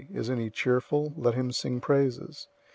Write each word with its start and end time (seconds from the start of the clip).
Is 0.11 0.31
any 0.31 0.49
cheerful? 0.49 1.13
Let 1.15 1.35
him 1.35 1.51
sing 1.51 1.79
praises. 1.79 2.47